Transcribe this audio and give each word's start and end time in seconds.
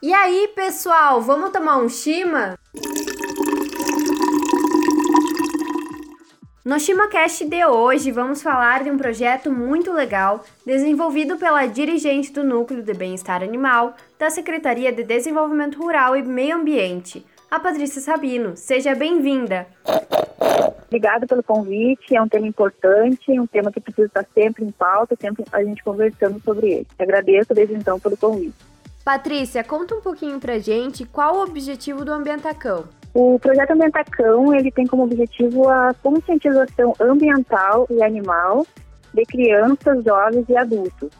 E 0.00 0.12
aí, 0.12 0.52
pessoal, 0.54 1.20
vamos 1.20 1.50
tomar 1.50 1.78
um 1.78 1.88
chima? 1.88 2.58
No 6.64 6.80
ChimaCast 6.80 7.44
de 7.44 7.64
hoje, 7.66 8.10
vamos 8.10 8.42
falar 8.42 8.82
de 8.84 8.90
um 8.90 8.96
projeto 8.96 9.50
muito 9.50 9.92
legal 9.92 10.42
desenvolvido 10.64 11.36
pela 11.36 11.66
dirigente 11.66 12.32
do 12.32 12.42
Núcleo 12.42 12.82
de 12.82 12.94
Bem-Estar 12.94 13.42
Animal 13.42 13.94
da 14.18 14.30
Secretaria 14.30 14.90
de 14.90 15.04
Desenvolvimento 15.04 15.78
Rural 15.78 16.16
e 16.16 16.22
Meio 16.22 16.56
Ambiente, 16.56 17.24
a 17.50 17.60
Patrícia 17.60 18.00
Sabino. 18.00 18.56
Seja 18.56 18.94
bem-vinda! 18.94 19.66
Obrigada 20.94 21.26
pelo 21.26 21.42
convite, 21.42 22.14
é 22.14 22.22
um 22.22 22.28
tema 22.28 22.46
importante, 22.46 23.40
um 23.40 23.48
tema 23.48 23.72
que 23.72 23.80
precisa 23.80 24.06
estar 24.06 24.24
sempre 24.32 24.64
em 24.64 24.70
pauta, 24.70 25.16
sempre 25.20 25.44
a 25.50 25.60
gente 25.64 25.82
conversando 25.82 26.40
sobre 26.44 26.68
ele. 26.68 26.86
Agradeço 26.96 27.52
desde 27.52 27.74
então 27.74 27.98
pelo 27.98 28.16
convite. 28.16 28.54
Patrícia, 29.04 29.64
conta 29.64 29.96
um 29.96 30.00
pouquinho 30.00 30.38
pra 30.38 30.60
gente 30.60 31.04
qual 31.04 31.38
o 31.38 31.42
objetivo 31.42 32.04
do 32.04 32.12
Ambientacão. 32.12 32.84
O 33.12 33.40
projeto 33.40 33.72
Ambientacão, 33.72 34.54
ele 34.54 34.70
tem 34.70 34.86
como 34.86 35.02
objetivo 35.02 35.68
a 35.68 35.92
conscientização 36.00 36.94
ambiental 37.00 37.88
e 37.90 38.00
animal 38.00 38.64
de 39.12 39.24
crianças, 39.24 40.04
jovens 40.04 40.48
e 40.48 40.56
adultos. 40.56 41.10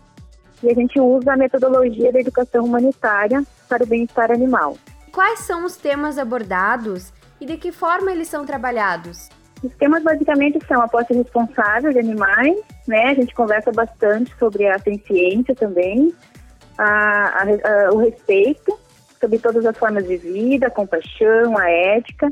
E 0.62 0.70
a 0.70 0.75
gente 0.75 1.01
usa 1.01 1.33
a 1.33 1.37
metodologia 1.37 2.12
da 2.12 2.20
educação 2.20 2.65
humanitária 2.65 3.43
para 3.69 3.83
o 3.83 3.87
bem-estar 3.89 4.31
animal. 4.31 4.77
Quais 5.11 5.41
são 5.41 5.65
os 5.65 5.75
temas 5.75 6.17
abordados 6.17 7.12
e 7.41 7.45
de 7.47 7.56
que 7.56 7.73
forma 7.73 8.12
eles 8.12 8.29
são 8.29 8.47
trabalhados? 8.47 9.29
Os 9.65 9.73
temas 9.77 10.03
basicamente 10.03 10.59
são 10.67 10.83
a 10.83 10.87
posse 10.87 11.15
responsável 11.15 11.91
de 11.91 11.99
animais, 11.99 12.55
né? 12.87 13.07
A 13.07 13.15
gente 13.15 13.35
conversa 13.35 13.73
bastante 13.73 14.31
sobre 14.39 14.69
a 14.69 14.79
ciência 14.79 15.55
também, 15.55 16.13
a, 16.77 16.85
a, 16.85 17.43
a, 17.45 17.95
o 17.95 17.97
respeito 17.97 18.79
sobre 19.19 19.39
todas 19.39 19.65
as 19.65 19.77
formas 19.79 20.06
de 20.06 20.19
vida, 20.19 20.67
a 20.67 20.71
compaixão, 20.71 21.56
a 21.56 21.71
ética. 21.71 22.31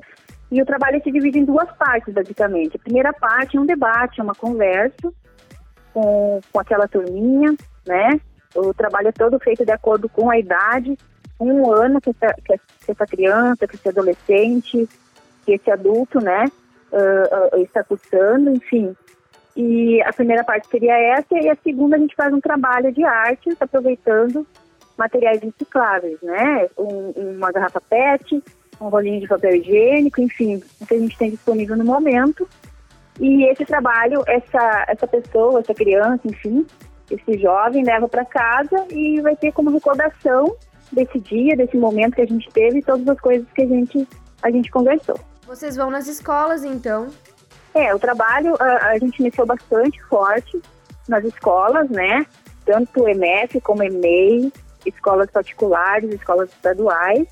E 0.50 0.60
o 0.60 0.66
trabalho 0.66 1.02
se 1.02 1.10
divide 1.10 1.38
em 1.38 1.44
duas 1.46 1.70
partes, 1.78 2.12
basicamente. 2.12 2.76
A 2.76 2.80
primeira 2.80 3.14
parte 3.14 3.56
é 3.56 3.60
um 3.60 3.64
debate, 3.64 4.20
é 4.20 4.22
uma 4.22 4.34
conversa 4.34 5.10
com, 5.94 6.38
com 6.52 6.60
aquela 6.60 6.86
turminha, 6.86 7.56
né? 7.86 8.20
O 8.54 8.74
trabalho 8.74 9.08
é 9.08 9.12
todo 9.12 9.40
feito 9.40 9.64
de 9.64 9.72
acordo 9.72 10.06
com 10.06 10.30
a 10.30 10.38
idade, 10.38 10.98
um 11.40 11.72
ano 11.72 11.98
que 11.98 12.10
essa, 12.10 12.34
que 12.44 12.60
essa 12.92 13.06
criança, 13.06 13.66
que 13.66 13.76
esse 13.76 13.88
adolescente, 13.88 14.86
que 15.46 15.52
esse 15.52 15.70
adulto, 15.70 16.20
né, 16.20 16.44
uh, 16.92 17.56
uh, 17.56 17.62
está 17.62 17.82
cursando, 17.82 18.50
enfim. 18.50 18.94
E 19.56 20.00
a 20.02 20.12
primeira 20.12 20.44
parte 20.44 20.68
seria 20.68 20.96
essa, 20.96 21.34
e 21.34 21.48
a 21.48 21.56
segunda 21.56 21.96
a 21.96 21.98
gente 21.98 22.14
faz 22.14 22.32
um 22.32 22.40
trabalho 22.40 22.92
de 22.92 23.04
artes, 23.04 23.56
aproveitando 23.60 24.46
materiais 24.96 25.42
recicláveis, 25.42 26.20
né? 26.22 26.68
Um, 26.78 27.10
uma 27.36 27.50
garrafa 27.50 27.80
PET, 27.80 28.42
um 28.80 28.88
rolinho 28.88 29.20
de 29.20 29.28
papel 29.28 29.56
higiênico, 29.56 30.20
enfim, 30.20 30.62
o 30.80 30.86
que 30.86 30.94
a 30.94 30.98
gente 30.98 31.18
tem 31.18 31.30
disponível 31.30 31.76
no 31.76 31.84
momento. 31.84 32.48
E 33.20 33.44
esse 33.44 33.64
trabalho, 33.64 34.22
essa, 34.26 34.84
essa 34.88 35.06
pessoa, 35.06 35.60
essa 35.60 35.74
criança, 35.74 36.22
enfim, 36.24 36.66
esse 37.10 37.38
jovem 37.38 37.84
leva 37.84 38.08
para 38.08 38.24
casa 38.24 38.86
e 38.90 39.20
vai 39.20 39.36
ter 39.36 39.52
como 39.52 39.70
recordação 39.70 40.56
desse 40.90 41.18
dia, 41.20 41.56
desse 41.56 41.76
momento 41.76 42.14
que 42.14 42.22
a 42.22 42.26
gente 42.26 42.48
teve, 42.50 42.82
todas 42.82 43.06
as 43.08 43.20
coisas 43.20 43.46
que 43.54 43.62
a 43.62 43.66
gente, 43.66 44.08
a 44.42 44.50
gente 44.50 44.70
conversou. 44.70 45.18
Vocês 45.46 45.76
vão 45.76 45.90
nas 45.90 46.06
escolas, 46.06 46.64
então? 46.64 47.08
É, 47.74 47.94
o 47.94 47.98
trabalho 47.98 48.54
a, 48.60 48.90
a 48.90 48.98
gente 48.98 49.20
iniciou 49.20 49.46
bastante 49.46 50.02
forte 50.04 50.60
nas 51.08 51.24
escolas, 51.24 51.88
né? 51.90 52.26
Tanto 52.64 53.08
EMF 53.08 53.60
como 53.60 53.82
EMEI, 53.82 54.52
escolas 54.86 55.30
particulares, 55.30 56.12
escolas 56.12 56.50
estaduais. 56.50 57.26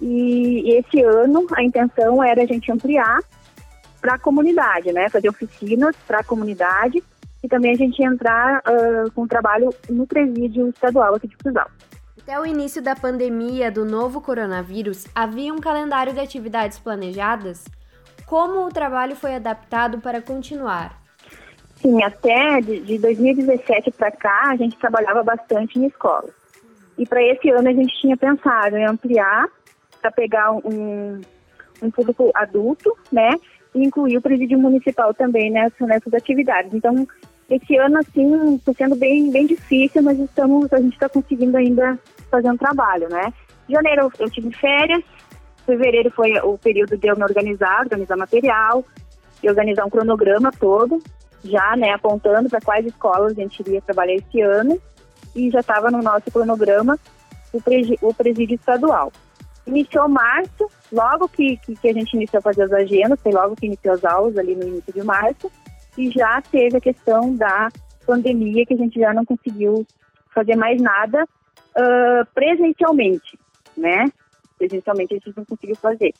E, 0.00 0.62
e 0.62 0.76
esse 0.78 1.02
ano 1.02 1.46
a 1.52 1.62
intenção 1.62 2.22
era 2.22 2.42
a 2.42 2.46
gente 2.46 2.70
ampliar 2.72 3.20
para 4.00 4.14
a 4.14 4.18
comunidade, 4.18 4.92
né? 4.92 5.08
Fazer 5.08 5.28
oficinas 5.28 5.94
para 6.06 6.20
a 6.20 6.24
comunidade 6.24 7.02
e 7.42 7.48
também 7.48 7.72
a 7.72 7.76
gente 7.76 8.02
entrar 8.02 8.58
uh, 8.60 9.10
com 9.12 9.26
trabalho 9.26 9.70
no 9.88 10.06
presídio 10.06 10.68
estadual 10.68 11.14
aqui 11.14 11.28
de 11.28 11.36
Cruzal. 11.36 11.70
Até 12.24 12.40
o 12.40 12.46
início 12.46 12.80
da 12.80 12.96
pandemia 12.96 13.70
do 13.70 13.84
novo 13.84 14.18
coronavírus, 14.18 15.06
havia 15.14 15.52
um 15.52 15.58
calendário 15.58 16.14
de 16.14 16.20
atividades 16.20 16.78
planejadas? 16.78 17.66
Como 18.24 18.66
o 18.66 18.70
trabalho 18.70 19.14
foi 19.14 19.34
adaptado 19.34 19.98
para 19.98 20.22
continuar? 20.22 20.98
Sim, 21.76 22.02
até 22.02 22.62
de 22.62 22.98
2017 22.98 23.90
para 23.90 24.10
cá, 24.10 24.44
a 24.46 24.56
gente 24.56 24.74
trabalhava 24.78 25.22
bastante 25.22 25.78
em 25.78 25.84
escolas. 25.84 26.30
E 26.96 27.04
para 27.04 27.22
esse 27.22 27.50
ano 27.50 27.68
a 27.68 27.74
gente 27.74 27.94
tinha 28.00 28.16
pensado 28.16 28.74
em 28.74 28.86
ampliar 28.86 29.44
para 30.00 30.10
pegar 30.10 30.50
um, 30.50 31.20
um 31.82 31.90
público 31.90 32.30
adulto, 32.34 32.96
né? 33.12 33.38
E 33.74 33.84
incluir 33.84 34.16
o 34.16 34.22
presídio 34.22 34.58
municipal 34.58 35.12
também 35.12 35.50
nessa, 35.50 35.84
nessas 35.84 36.14
atividades. 36.14 36.72
Então, 36.72 37.06
esse 37.50 37.76
ano, 37.76 37.98
assim, 37.98 38.54
está 38.54 38.72
sendo 38.72 38.96
bem, 38.96 39.30
bem 39.30 39.44
difícil, 39.44 40.02
mas 40.02 40.18
estamos, 40.18 40.72
a 40.72 40.80
gente 40.80 40.94
está 40.94 41.06
conseguindo 41.06 41.58
ainda 41.58 41.98
fazer 42.34 42.50
um 42.50 42.56
trabalho, 42.56 43.08
né? 43.08 43.32
Janeiro 43.68 44.10
eu 44.18 44.30
tive 44.30 44.52
férias, 44.52 45.02
fevereiro 45.64 46.10
foi 46.10 46.32
o 46.40 46.58
período 46.58 46.96
de 46.96 47.06
eu 47.06 47.16
me 47.16 47.22
organizar, 47.22 47.80
organizar 47.80 48.16
material, 48.16 48.84
e 49.42 49.48
organizar 49.48 49.84
um 49.84 49.90
cronograma 49.90 50.50
todo, 50.52 51.02
já, 51.44 51.76
né, 51.76 51.92
apontando 51.92 52.48
para 52.48 52.60
quais 52.60 52.86
escolas 52.86 53.32
a 53.32 53.34
gente 53.34 53.60
iria 53.60 53.82
trabalhar 53.82 54.14
esse 54.14 54.40
ano, 54.40 54.80
e 55.36 55.50
já 55.50 55.60
estava 55.60 55.90
no 55.90 56.02
nosso 56.02 56.30
cronograma 56.32 56.98
o, 57.52 58.08
o 58.08 58.14
presídio 58.14 58.54
estadual. 58.54 59.12
Iniciou 59.66 60.08
março, 60.08 60.66
logo 60.90 61.28
que, 61.28 61.56
que, 61.58 61.76
que, 61.76 61.88
a 61.88 61.92
gente 61.92 62.14
iniciou 62.14 62.38
a 62.38 62.42
fazer 62.42 62.62
as 62.62 62.72
agendas, 62.72 63.20
foi 63.20 63.32
logo 63.32 63.56
que 63.56 63.66
iniciou 63.66 63.94
as 63.94 64.04
aulas 64.04 64.36
ali 64.38 64.54
no 64.54 64.66
início 64.66 64.92
de 64.92 65.02
março, 65.02 65.50
e 65.96 66.10
já 66.10 66.40
teve 66.42 66.78
a 66.78 66.80
questão 66.80 67.34
da 67.34 67.68
pandemia, 68.06 68.64
que 68.66 68.74
a 68.74 68.78
gente 68.78 68.98
já 68.98 69.12
não 69.12 69.24
conseguiu 69.24 69.86
fazer 70.34 70.56
mais 70.56 70.80
nada 70.80 71.26
uh, 71.76 72.26
presencialmente, 72.34 73.38
né? 73.76 74.10
Presencialmente 74.58 75.14
a 75.14 75.18
gente 75.18 75.36
não 75.36 75.44
conseguiu 75.44 75.76
fazer. 75.76 76.12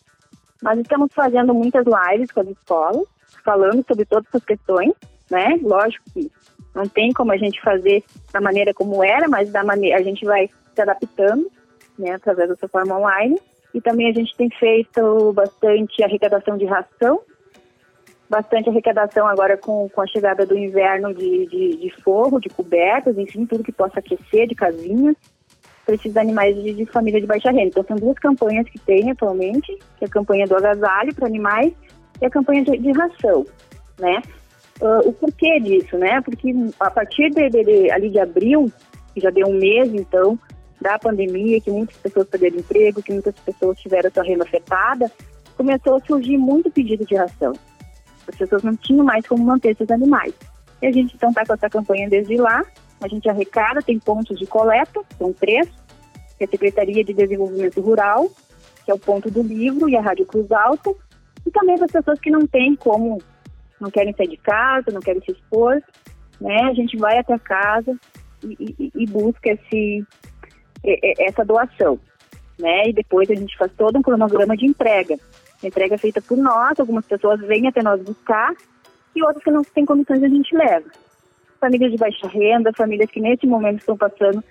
Mas 0.63 0.79
estamos 0.79 1.13
fazendo 1.13 1.53
muitas 1.55 1.85
lives 1.85 2.31
com 2.31 2.41
as 2.41 2.49
escolas, 2.49 3.07
falando 3.45 3.85
sobre 3.87 4.05
todas 4.05 4.27
essas 4.29 4.45
questões, 4.45 4.93
né? 5.31 5.59
Lógico 5.63 6.05
que 6.13 6.31
não 6.75 6.89
tem 6.89 7.13
como 7.13 7.33
a 7.33 7.37
gente 7.37 7.61
fazer 7.61 8.03
da 8.33 8.41
maneira 8.41 8.75
como 8.75 9.05
era, 9.05 9.29
mas 9.29 9.51
da 9.51 9.63
maneira 9.63 9.99
a 9.99 10.03
gente 10.03 10.25
vai 10.25 10.49
se 10.75 10.81
adaptando, 10.81 11.51
né, 11.97 12.13
através 12.13 12.49
dessa 12.49 12.67
forma 12.67 12.99
online. 12.99 13.39
E 13.73 13.81
também 13.81 14.09
a 14.09 14.13
gente 14.13 14.37
tem 14.37 14.49
feito 14.51 15.33
bastante 15.33 16.03
arrecadação 16.03 16.57
de 16.57 16.65
ração 16.65 17.21
bastante 18.29 18.69
arrecadação 18.69 19.27
agora 19.27 19.57
com, 19.57 19.89
com 19.89 20.01
a 20.01 20.07
chegada 20.07 20.47
do 20.47 20.57
inverno 20.57 21.15
de, 21.15 21.47
de, 21.47 21.77
de 21.77 22.03
forro, 22.03 22.41
de 22.41 22.49
cobertas, 22.49 23.17
enfim, 23.19 23.47
tudo 23.47 23.63
que 23.63 23.73
possa 23.73 24.01
aquecer, 24.01 24.49
de 24.49 24.55
casinhas, 24.55 25.15
para 25.85 25.95
esses 25.95 26.17
animais 26.17 26.55
de, 26.57 26.73
de, 26.73 26.87
família 26.87 27.21
de 27.21 27.27
baixa 27.27 27.51
renda. 27.51 27.67
Então, 27.67 27.85
são 27.87 27.97
duas 27.97 28.19
campanhas 28.19 28.69
que 28.69 28.79
tem 28.79 29.11
atualmente, 29.11 29.77
que 29.99 30.05
é 30.05 30.07
a 30.07 30.11
campanha 30.11 30.47
do 30.47 30.57
agasalho 30.57 31.15
para 31.15 31.27
animais 31.27 31.73
e 32.21 32.27
a 32.27 32.31
campanha 32.31 32.65
de, 32.65 32.79
de 32.79 32.93
ração, 32.93 33.47
né? 33.99 34.23
Uh, 34.81 35.09
o 35.09 35.13
porquê 35.13 35.61
disso, 35.61 35.97
né? 35.99 36.21
Porque 36.23 36.53
a 36.81 36.91
partir 36.91 37.31
de, 37.31 37.49
de, 37.49 37.91
ali 37.91 38.11
de 38.11 38.19
abril, 38.19 38.73
que 39.15 39.21
já 39.21 39.31
deu 39.31 39.47
um 39.47 39.59
mês, 39.59 39.93
então, 39.95 40.39
da 40.81 40.99
pandemia, 40.99 41.61
que 41.61 41.71
muitas 41.71 41.97
pessoas 41.97 42.29
perderam 42.29 42.59
emprego, 42.59 43.03
que 43.03 43.13
muitas 43.13 43.35
pessoas 43.41 43.79
tiveram 43.79 44.11
sua 44.11 44.25
renda 44.25 44.45
afetada, 44.45 45.11
começou 45.57 45.97
a 45.97 46.01
surgir 46.01 46.37
muito 46.37 46.71
pedido 46.71 47.05
de 47.05 47.15
ração. 47.15 47.53
As 48.27 48.37
pessoas 48.37 48.63
não 48.63 48.75
tinham 48.77 49.05
mais 49.05 49.27
como 49.27 49.45
manter 49.45 49.71
esses 49.71 49.91
animais. 49.91 50.35
E 50.83 50.87
a 50.87 50.93
gente 50.93 51.15
então 51.15 51.31
está 51.31 51.45
com 51.47 51.55
essa 51.55 51.71
campanha 51.71 52.09
desde 52.09 52.37
lá. 52.37 52.65
A 53.05 53.09
gente 53.09 53.29
arrecada, 53.29 53.83
tem 53.83 53.99
pontos 53.99 54.39
de 54.39 54.47
coleta, 54.47 54.99
são 55.19 55.31
três, 55.31 55.69
que 56.39 56.45
é 56.45 56.47
a 56.47 56.51
Secretaria 56.51 57.05
de 57.05 57.13
Desenvolvimento 57.13 57.79
Rural, 57.83 58.31
que 58.83 58.91
é 58.91 58.95
o 58.95 58.99
ponto 58.99 59.31
do 59.31 59.43
livro, 59.43 59.91
e 59.91 59.95
a 59.95 60.01
Rádio 60.01 60.25
Cruz 60.25 60.51
Alta, 60.51 60.91
e 61.47 61.51
também 61.51 61.77
para 61.77 61.85
as 61.85 61.93
pessoas 61.93 62.19
que 62.19 62.31
não 62.31 62.47
têm 62.47 62.75
como, 62.75 63.21
não 63.79 63.91
querem 63.91 64.15
sair 64.15 64.29
de 64.29 64.39
casa, 64.39 64.91
não 64.91 65.03
querem 65.03 65.21
se 65.21 65.33
expor, 65.33 65.83
né? 66.41 66.63
A 66.63 66.73
gente 66.73 66.97
vai 66.97 67.19
até 67.19 67.39
casa 67.39 67.95
e, 68.43 68.75
e, 68.79 68.93
e 68.95 69.07
busca 69.07 69.51
esse, 69.51 70.03
essa 71.19 71.45
doação, 71.45 72.01
né? 72.59 72.89
E 72.89 72.95
depois 72.95 73.31
a 73.31 73.35
gente 73.35 73.55
faz 73.59 73.71
todo 73.77 73.99
um 73.99 74.03
cronograma 74.03 74.57
de 74.57 74.65
entrega. 74.65 75.15
A 75.63 75.67
entrega 75.67 75.97
é 75.97 75.99
feita 75.99 76.23
por 76.23 76.39
nós, 76.39 76.81
algumas 76.81 77.05
pessoas 77.05 77.39
vêm 77.41 77.69
até 77.69 77.83
nós 77.83 78.01
buscar 78.01 78.55
e 79.15 79.23
outras 79.23 79.45
que 79.45 79.51
não 79.51 79.63
têm 79.63 79.85
condições 79.85 80.23
a 80.23 80.29
gente 80.29 80.57
leva. 80.57 81.04
Famílias 81.65 81.93
de 81.93 81.97
baixa 81.97 82.29
renda, 82.29 82.71
famílias 82.77 83.11
que 83.11 83.21
nesse 83.21 83.47
momento 83.47 83.79
estão 83.79 83.97
passando 83.97 84.45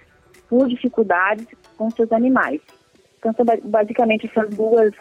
por 0.50 0.68
dificuldades 0.68 1.46
com 1.78 1.88
seus 1.92 2.12
animais. 2.12 2.60
Então 3.20 3.32
são 3.34 3.46
basicamente 3.66 4.26
essas 4.26 4.50
duas, 4.50 4.92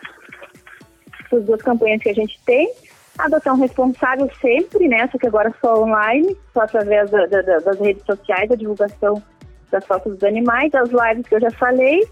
essas 1.24 1.42
duas 1.46 1.62
campanhas 1.62 2.02
que 2.02 2.10
a 2.10 2.14
gente 2.14 2.38
tem. 2.44 2.70
Adoção 3.16 3.56
responsável 3.56 4.30
sempre, 4.42 4.88
né? 4.88 5.08
Só 5.10 5.16
que 5.16 5.26
agora 5.26 5.54
só 5.58 5.82
online, 5.82 6.36
só 6.52 6.60
através 6.60 7.10
da, 7.10 7.24
da, 7.24 7.40
das 7.40 7.80
redes 7.80 8.04
sociais, 8.04 8.50
a 8.50 8.56
divulgação 8.56 9.22
das 9.70 9.86
fotos 9.86 10.12
dos 10.12 10.24
animais, 10.24 10.74
as 10.74 10.90
lives 10.90 11.26
que 11.26 11.34
eu 11.34 11.40
já 11.40 11.50
falei, 11.52 12.06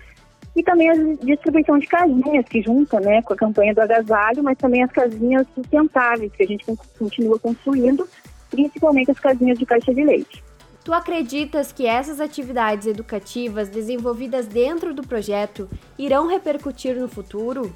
e 0.56 0.62
também 0.62 0.88
a 0.88 0.94
distribuição 0.94 1.78
de 1.78 1.86
casinhas, 1.86 2.46
que 2.46 2.62
junta 2.62 2.98
né, 3.00 3.20
com 3.20 3.34
a 3.34 3.36
campanha 3.36 3.74
do 3.74 3.82
agasalho, 3.82 4.42
mas 4.42 4.56
também 4.56 4.82
as 4.82 4.90
casinhas 4.90 5.46
sustentáveis, 5.54 6.32
que 6.32 6.42
a 6.42 6.46
gente 6.46 6.64
continua 6.98 7.38
construindo, 7.38 8.08
principalmente 8.50 9.10
as 9.10 9.18
casinhas 9.18 9.58
de 9.58 9.64
caixa 9.64 9.94
de 9.94 10.04
leite. 10.04 10.42
Tu 10.84 10.92
acreditas 10.92 11.72
que 11.72 11.86
essas 11.86 12.20
atividades 12.20 12.86
educativas 12.86 13.68
desenvolvidas 13.68 14.46
dentro 14.46 14.94
do 14.94 15.02
projeto 15.02 15.68
irão 15.98 16.26
repercutir 16.26 16.96
no 16.96 17.06
futuro? 17.06 17.72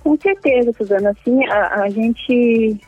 Com 0.00 0.16
certeza, 0.20 0.72
Suzana. 0.72 1.10
Assim, 1.10 1.44
a, 1.46 1.82
a, 1.82 1.90
gente, 1.90 2.80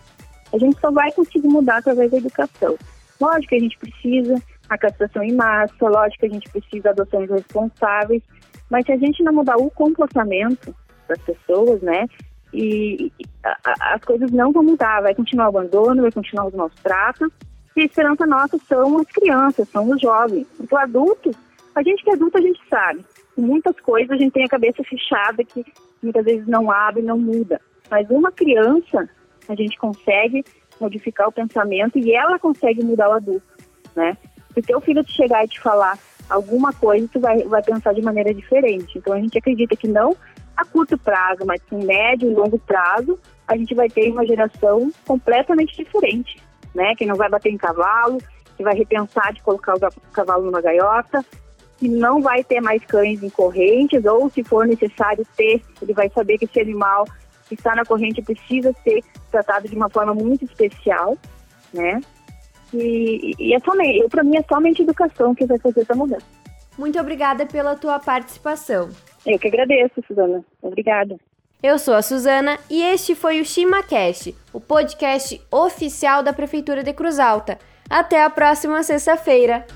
a 0.53 0.59
gente 0.59 0.81
só 0.81 0.91
vai 0.91 1.11
conseguir 1.13 1.49
mudar 1.49 1.79
através 1.79 2.11
da 2.11 2.19
educação. 2.19 2.77
Lógico 3.21 3.49
que 3.49 3.57
a 3.57 3.61
gente 3.61 3.79
precisa 3.79 4.43
a 4.69 4.79
castração 4.79 5.23
em 5.23 5.35
massa, 5.35 5.89
lógico 5.89 6.21
que 6.21 6.27
a 6.27 6.31
gente 6.31 6.49
precisa 6.51 6.91
adoções 6.91 7.29
responsáveis, 7.31 8.23
mas 8.71 8.85
se 8.85 8.93
a 8.93 8.97
gente 8.97 9.23
não 9.23 9.33
mudar 9.33 9.57
o 9.57 9.71
comportamento 9.71 10.75
das 11.09 11.19
pessoas, 11.23 11.81
né, 11.81 12.07
e, 12.53 13.13
a, 13.45 13.95
as 13.95 14.03
coisas 14.03 14.31
não 14.31 14.53
vão 14.53 14.63
mudar, 14.63 15.03
vai 15.03 15.15
continuar 15.15 15.47
o 15.47 15.59
abandono, 15.59 16.03
vai 16.03 16.13
continuar 16.13 16.47
os 16.47 16.55
maus 16.55 16.73
tratos, 16.83 17.31
e 17.77 17.83
a 17.83 17.85
esperança 17.85 18.27
nossa 18.27 18.59
são 18.69 18.99
as 18.99 19.07
crianças, 19.07 19.69
são 19.69 19.89
os 19.89 20.01
jovens. 20.01 20.47
Porque 20.57 20.75
o 20.75 20.79
adulto, 20.79 21.31
a 21.75 21.83
gente 21.83 22.03
que 22.03 22.11
é 22.11 22.15
adulto, 22.15 22.39
a 22.39 22.41
gente 22.41 22.61
sabe. 22.69 23.05
Muitas 23.37 23.79
coisas 23.81 24.11
a 24.11 24.17
gente 24.17 24.33
tem 24.33 24.45
a 24.45 24.49
cabeça 24.49 24.83
fechada 24.83 25.45
que 25.45 25.65
muitas 26.03 26.25
vezes 26.25 26.47
não 26.47 26.71
abre, 26.71 27.03
não 27.03 27.19
muda. 27.19 27.61
Mas 27.91 28.11
uma 28.11 28.33
criança, 28.33 29.09
a 29.49 29.55
gente 29.55 29.79
consegue 29.79 30.45
modificar 30.81 31.29
o 31.29 31.33
pensamento 31.33 31.99
e 31.99 32.13
ela 32.13 32.39
consegue 32.39 32.85
mudar 32.85 33.09
o 33.11 33.13
adulto, 33.13 33.47
né? 33.95 34.17
Se 34.55 34.63
teu 34.63 34.81
filho 34.81 35.05
te 35.05 35.13
chegar 35.13 35.45
e 35.45 35.49
te 35.49 35.61
falar 35.61 35.99
alguma 36.29 36.73
coisa, 36.73 37.09
tu 37.13 37.21
vai, 37.21 37.43
vai 37.45 37.63
pensar 37.63 37.95
de 37.95 38.03
maneira 38.03 38.33
diferente. 38.33 38.99
Então 38.99 39.13
a 39.13 39.21
gente 39.21 39.39
acredita 39.39 39.77
que 39.77 39.89
não 39.89 40.17
a 40.57 40.65
curto 40.65 40.99
prazo, 40.99 41.45
mas 41.47 41.61
em 41.71 41.85
médio 41.85 42.31
e 42.31 42.35
longo 42.35 42.59
prazo, 42.59 43.19
a 43.47 43.57
gente 43.57 43.75
vai 43.75 43.89
ter 43.89 44.11
uma 44.11 44.27
geração 44.27 44.91
completamente 45.07 45.77
diferente 45.77 46.43
né? 46.75 46.95
Que 46.95 47.07
não 47.07 47.17
vai 47.17 47.29
bater 47.29 47.51
em 47.51 47.57
cavalo, 47.57 48.19
que 48.57 48.63
vai 48.63 48.75
repensar 48.75 49.33
de 49.33 49.43
colocar 49.43 49.75
o 49.75 50.11
cavalo 50.13 50.45
numa 50.45 50.61
gaiota, 50.61 51.25
que 51.77 51.89
não 51.89 52.21
vai 52.21 52.43
ter 52.43 52.61
mais 52.61 52.85
cães 52.85 53.23
em 53.23 53.31
correntes, 53.31 54.05
ou 54.05 54.31
se 54.31 54.43
for 54.43 54.67
necessário 54.67 55.27
ter, 55.37 55.63
ele 55.81 55.93
vai 55.93 56.09
saber 56.11 56.39
que 56.39 56.45
esse 56.45 56.61
animal 56.61 57.05
que 57.49 57.55
está 57.55 57.75
na 57.75 57.85
corrente 57.85 58.23
precisa 58.23 58.75
ser 58.85 59.03
tratado 59.31 59.69
de 59.69 59.77
uma 59.77 59.89
forma 59.89 60.15
muito 60.15 60.45
especial, 60.45 61.17
né? 61.73 62.01
E, 62.73 63.35
e 63.39 63.55
é 63.55 63.61
somente, 63.61 64.09
para 64.09 64.23
mim 64.23 64.37
é 64.37 64.43
somente 64.43 64.83
educação 64.83 65.35
que 65.35 65.47
vai 65.47 65.59
fazer 65.59 65.81
essa 65.81 65.95
mudança. 65.95 66.27
Muito 66.77 66.99
obrigada 66.99 67.45
pela 67.47 67.75
tua 67.75 67.99
participação. 67.99 68.91
Eu 69.27 69.39
que 69.39 69.49
agradeço, 69.49 70.03
Suzana. 70.07 70.45
Obrigada. 70.63 71.17
Eu 71.61 71.77
sou 71.79 71.95
a 71.95 72.03
Suzana 72.03 72.57
e 72.71 72.81
este 72.83 73.17
foi 73.17 73.41
o 73.41 73.45
ChimaCast, 73.45 74.35
o 74.53 74.61
podcast 74.61 75.41
oficial 75.51 76.23
da 76.23 76.33
Prefeitura 76.33 76.85
de 76.85 76.93
Cruz 76.93 77.19
Alta. 77.19 77.59
Até 77.91 78.23
a 78.23 78.31
próxima 78.31 78.83
sexta-feira! 78.83 79.67